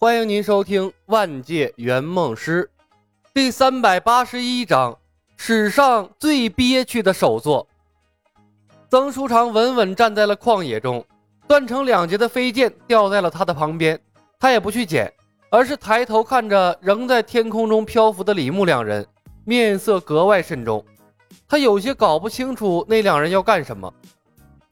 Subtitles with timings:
[0.00, 2.70] 欢迎您收听《万界圆梦师》
[3.34, 4.96] 第三百八十一章：
[5.36, 7.66] 史上最憋屈的首作。
[8.88, 11.04] 曾书长稳稳站在了旷野中，
[11.48, 13.98] 断成两截的飞剑掉在了他的旁边，
[14.38, 15.12] 他也不去捡，
[15.50, 19.04] 而是抬头看着仍在天空中漂浮的李牧两人，
[19.44, 20.84] 面色格外慎重。
[21.48, 23.92] 他有些搞不清楚那两人要干什么。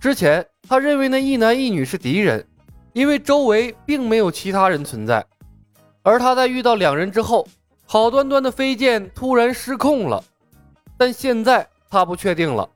[0.00, 2.44] 之前他认为那一男一女是敌人。
[2.92, 5.24] 因为周围并没有其他人存在，
[6.02, 7.46] 而他在遇到两人之后，
[7.86, 10.22] 好端端的飞剑突然失控了。
[10.98, 12.68] 但现在他不确定了，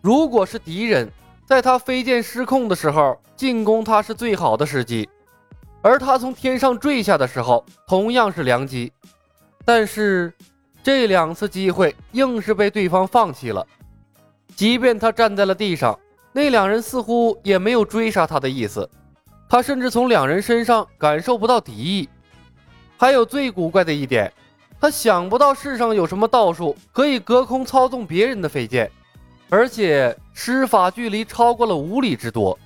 [0.00, 1.10] 如果是敌人，
[1.44, 5.08] 在他飞剑失控的时候进攻他是最好的时机，
[5.82, 8.92] 而他从天上坠下的时候同样是良机。
[9.64, 10.32] 但是
[10.82, 13.66] 这两次机会硬是被对方放弃了，
[14.54, 15.98] 即便他站在了地上，
[16.32, 18.88] 那两人似乎也没有追杀他的意思。
[19.50, 22.08] 他甚至从两人身上感受不到敌意，
[22.96, 24.32] 还有最古怪的一点，
[24.80, 28.88] 他想不到世上有什么道术可以隔空操纵别人的飞剑，
[29.48, 32.56] 而且施法距离超过了五里之多。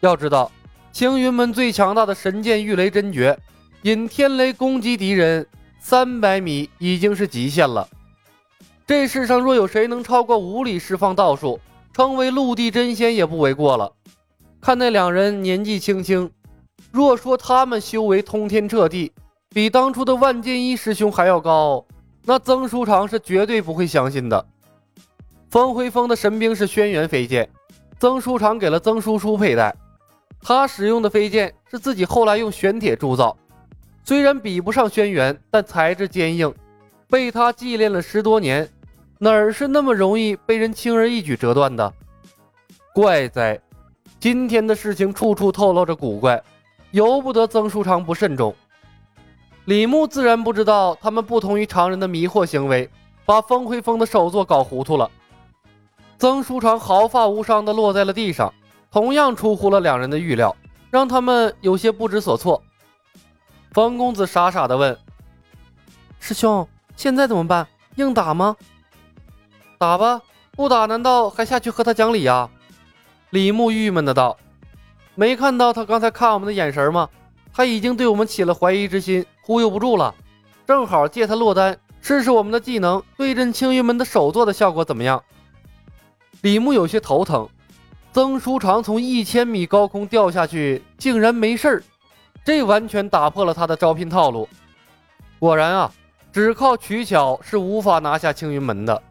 [0.00, 0.50] 要知道，
[0.90, 3.38] 青云门最强大的神剑御雷真诀，
[3.82, 5.46] 引天雷攻击敌人
[5.78, 7.88] 三百米已经是极限了。
[8.84, 11.60] 这世上若有谁能超过五里释放道术，
[11.92, 13.92] 称为陆地真仙也不为过了。
[14.64, 16.30] 看那两人年纪轻轻，
[16.90, 19.12] 若说他们修为通天彻地，
[19.50, 21.84] 比当初的万剑一师兄还要高，
[22.24, 24.46] 那曾书长是绝对不会相信的。
[25.50, 27.46] 风回风的神兵是轩辕飞剑，
[28.00, 29.76] 曾书长给了曾叔叔佩戴。
[30.40, 33.36] 他使用的飞剑是自己后来用玄铁铸造，
[34.02, 36.50] 虽然比不上轩辕，但材质坚硬，
[37.10, 38.66] 被他祭炼了十多年，
[39.18, 41.92] 哪儿是那么容易被人轻而易举折断的？
[42.94, 43.60] 怪哉！
[44.24, 46.42] 今天的事情处处透露着古怪，
[46.92, 48.56] 由不得曾书长不慎重。
[49.66, 52.88] 李牧自然不知道他们不同于常人的迷惑行为，
[53.26, 55.10] 把风回风的首座搞糊涂了。
[56.16, 58.50] 曾书长毫发无伤地落在了地上，
[58.90, 60.56] 同样出乎了两人的预料，
[60.90, 62.62] 让他们有些不知所措。
[63.72, 64.98] 冯公子傻傻地问
[66.18, 66.66] ：“师兄，
[66.96, 67.68] 现在怎么办？
[67.96, 68.56] 硬打吗？
[69.76, 70.22] 打吧，
[70.52, 72.48] 不打难道还下去和他讲理呀？”
[73.34, 74.38] 李牧郁闷的道
[75.16, 77.08] ：“没看到他刚才看我们的眼神吗？
[77.52, 80.14] 他已经对我们起了怀疑之心，忽悠不住了。
[80.64, 85.20] 正好借他落单，试试我们的技能对阵青云门的首座的效果怎么样？”
[86.42, 87.48] 李牧有些头疼。
[88.12, 91.82] 曾书长从一千米高空掉下去，竟然没事儿，
[92.44, 94.48] 这完全打破了他的招聘套路。
[95.40, 95.92] 果然啊，
[96.32, 99.02] 只靠取巧是无法拿下青云门的。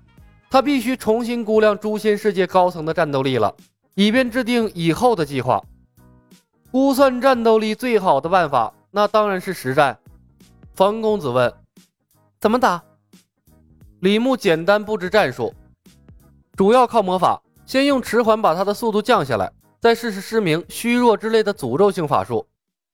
[0.50, 3.54] 他必须重新估量诛仙世界高层的战斗力了。
[3.96, 5.64] 以便制定以后的计划，
[6.72, 10.00] 估算战斗力最好的办法，那当然是实战。
[10.74, 11.54] 冯公子问
[12.42, 12.82] ：“怎么打？”
[14.02, 15.54] 李牧简单布置战术，
[16.58, 22.48] 主要靠魔法，先用迟缓把他的速度降下来，再试试失明、虚弱之类的诅咒性法术，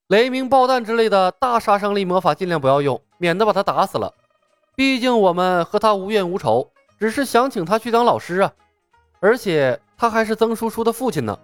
[0.08, 4.14] 雷鸣爆弹之类的大杀伤力魔法尽量不要用，免得把他打死了。
[4.76, 8.52] 毕竟我们和他无怨无仇，只是想请他去当老师啊，
[9.22, 9.80] 而且。
[10.00, 11.38] 他还是曾叔叔的父亲呢。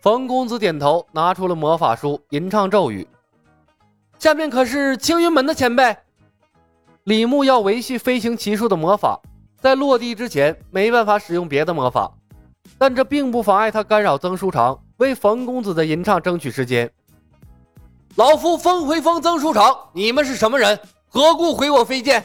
[0.00, 3.06] 冯公子点头，拿出了魔法书，吟唱咒语。
[4.18, 5.94] 下面可是青云门的前辈。
[7.04, 9.20] 李牧要维系飞行骑术的魔法，
[9.60, 12.10] 在落地之前没办法使用别的魔法，
[12.78, 16.90] 但这并不妨碍他干扰曾书长为冯公子的吟唱争取时间。
[18.14, 20.80] 老夫风回风曾书长，你们是什么人？
[21.08, 22.24] 何故毁我飞剑？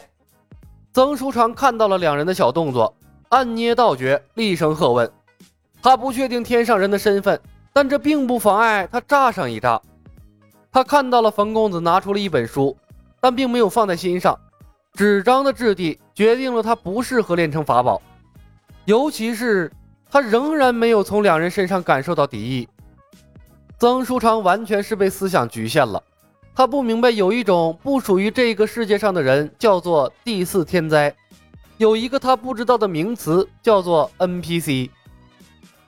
[0.94, 2.96] 曾书长看到了两人的小动作。
[3.32, 5.10] 暗捏道诀，厉声喝问。
[5.82, 7.40] 他不确定天上人的身份，
[7.72, 9.82] 但这并不妨碍他炸上一炸。
[10.70, 12.76] 他看到了冯公子拿出了一本书，
[13.22, 14.38] 但并没有放在心上。
[14.96, 18.02] 纸张的质地决定了他不适合炼成法宝，
[18.84, 19.72] 尤其是
[20.10, 22.68] 他仍然没有从两人身上感受到敌意。
[23.80, 26.04] 曾书长完全是被思想局限了。
[26.54, 31.16] 他不明白，有一种不属于这个世界上的人，叫做第四天灾。
[31.82, 34.92] 有一个他不知道的名词，叫做 NPC。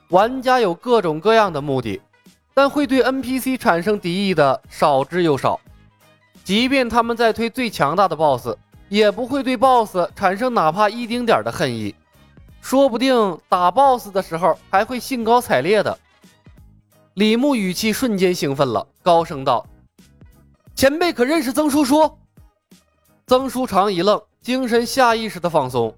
[0.08, 2.00] 玩家有各种各样的目的，
[2.52, 5.60] 但会对 NPC 产生敌意的少之又少。
[6.42, 8.56] 即便他们在推最强大的 BOSS，
[8.88, 11.94] 也不会对 BOSS 产生哪怕一丁点的恨意。
[12.60, 15.96] 说不定打 BOSS 的时候还会兴高采烈的。
[17.14, 19.64] 李牧语气瞬间兴奋了，高声道
[20.74, 22.18] ：“前辈可认识曾叔叔？”
[23.26, 24.20] 曾书长一愣。
[24.44, 25.96] 精神下意识的放松。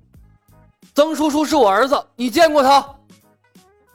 [0.94, 2.94] 曾叔叔是我儿子，你见过他？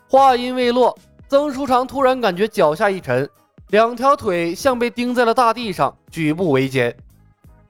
[0.10, 0.94] 话音未落，
[1.30, 3.30] 曾书长突然感觉脚下一沉，
[3.70, 6.94] 两条腿像被钉在了大地上，举步维艰。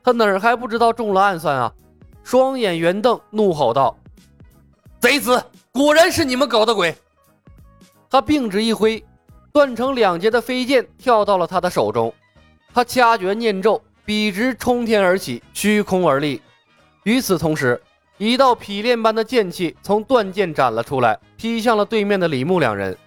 [0.04, 1.72] 他哪儿还不知道中了暗算啊？
[2.24, 3.96] 双眼圆瞪，怒吼道
[5.00, 6.96] ：“贼子，果然是你们搞的鬼！”
[8.10, 9.06] 他并指一挥，
[9.54, 12.12] 断成两截的飞剑跳到了他的手中。
[12.74, 16.42] 他掐诀念咒，笔直冲天而起，虚空而立。
[17.03, 17.81] 与此同时，
[18.18, 22.98] 一道劈炼般的剑气从断剑斩了出来，劈向了对面的李牧两人。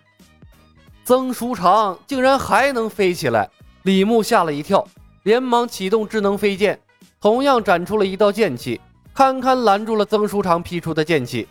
[1.05, 3.49] 曾书长竟然还能飞起来！
[3.83, 4.87] 李牧吓了一跳，
[5.25, 6.81] 连忙启动智能飞剑，
[7.21, 8.81] 同样斩出了一道剑气，
[9.13, 11.47] 堪堪拦住了曾书长劈出的剑气。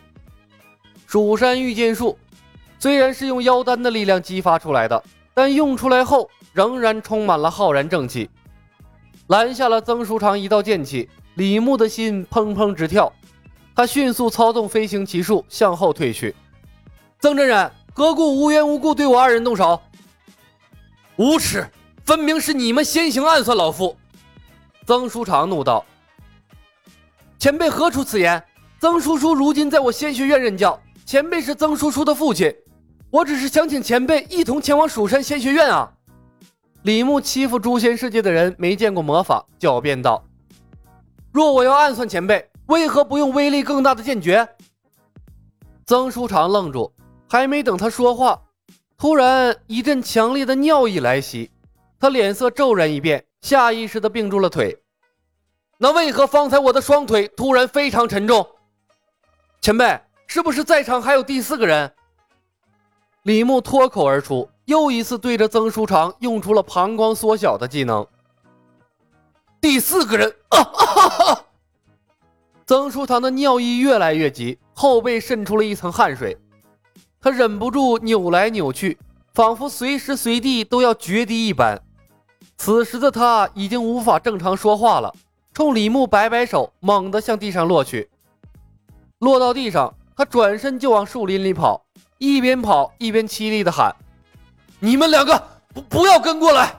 [1.05, 2.17] 蜀山御剑术
[2.79, 5.03] 虽然是用妖丹的力量激发出来的，
[5.33, 8.27] 但用出来后仍然充满了浩然正气。
[9.27, 13.11] 拦下了曾书长一道剑气，李牧的心砰砰直跳，
[13.75, 16.35] 他迅速操纵飞行奇术向后退去。
[17.19, 17.71] 曾真人。
[17.95, 19.79] 何故无缘无故对我二人动手？
[21.17, 21.69] 无耻！
[22.03, 23.95] 分明是你们先行暗算老夫！
[24.87, 25.85] 曾书长怒道
[27.37, 28.43] ：“前辈何出此言？
[28.79, 32.51] 曾叔叔如今在我仙学院任教，前辈是曾叔叔的父亲，
[33.11, 35.92] 我只是想请前辈一同前往蜀山仙学院啊！”
[36.83, 40.23] 李牧欺负诛仙世界的人没见过魔法，狡辩道
[41.31, 44.47] ：“若我要暗算前辈，为何不用威力更大的剑诀？”
[45.87, 46.93] 曾书长愣住。
[47.29, 48.39] 还没等他说话，
[48.95, 51.49] 突然一阵强烈的尿意来袭，
[51.99, 54.77] 他脸色骤然一变，下意识地并住了腿。
[55.79, 58.47] 那为何方才我的双腿突然非常沉重？
[59.61, 61.91] 前辈，是不是在场还有第四个人？
[63.23, 68.05] 李牧脱口而出，又一次对着曾书长用出了膀胱缩小的技能。
[69.59, 71.45] 第四个人啊！
[72.65, 76.37] 曾书长的尿意越来越急，后背渗出了一层汗水。
[77.19, 78.97] 他忍不住扭来扭去，
[79.33, 81.81] 仿佛随时随地都要决堤一般。
[82.57, 85.13] 此时的他已经无法正常说话了，
[85.53, 88.09] 冲李牧摆摆手，猛地向地上落去。
[89.19, 91.85] 落到地上，他转身就往树林里跑，
[92.17, 93.95] 一边跑一边凄厉地喊
[94.83, 95.41] ：“你们两个
[95.73, 96.75] 不不要跟过来！”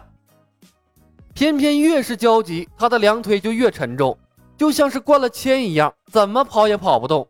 [1.33, 4.19] 偏偏越是焦急，他的两腿就越沉重，
[4.59, 7.27] 就像是灌了铅一样，怎么跑也跑不动。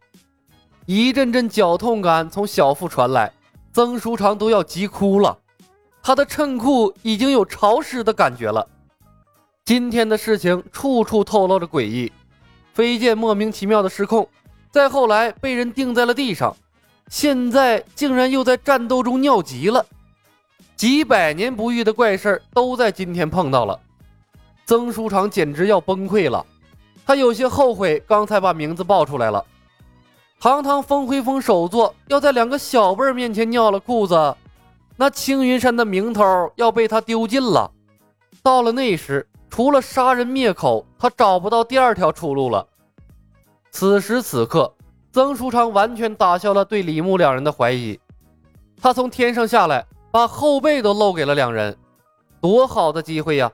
[0.84, 3.32] 一阵阵绞痛感从小腹传来，
[3.72, 5.38] 曾书长都要急哭了。
[6.02, 8.68] 他的衬裤已经有潮湿的感觉了。
[9.64, 12.12] 今天的事情处处透露着诡异，
[12.72, 14.28] 飞剑莫名其妙的失控，
[14.72, 16.54] 再后来被人钉在了地上，
[17.08, 19.86] 现在竟然又在战斗中尿急了。
[20.76, 23.78] 几百年不遇的怪事儿都在今天碰到了，
[24.66, 26.44] 曾书长简直要崩溃了。
[27.06, 29.44] 他有些后悔刚才把名字报出来了。
[30.40, 34.36] 堂堂风辉峰首座，要在两个小辈儿面前尿了裤子，
[34.96, 37.70] 那青云山的名头要被他丢尽了。
[38.42, 42.66] 到了那时，除了杀人灭口，他找不到第二条出路了。
[43.70, 44.74] 此时此刻，
[45.12, 47.98] 曾书长完全打消了对李牧两人的怀疑。
[48.80, 51.76] 他从天上下来，把后背都露给了两人。
[52.40, 53.50] 多好的机会呀！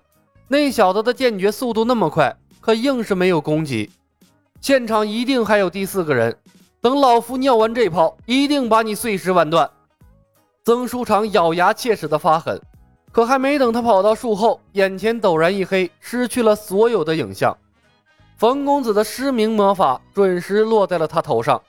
[0.46, 3.90] 那小子的剑诀速度那么快，可硬是没有攻击。
[4.60, 6.36] 现场一定还有第四个人。
[6.82, 9.70] 等老夫尿完这泡，一定把你碎尸万段！
[10.62, 12.60] 曾书长咬牙切齿的发狠，
[13.10, 17.56] 可还没等他跑到树后，眼前陡然一黑，失去了所有的影像。
[18.36, 21.62] 冯公子的失明魔法准时落在了他头上。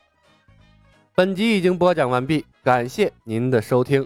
[1.15, 4.05] 本集已经播讲完毕，感谢您的收听。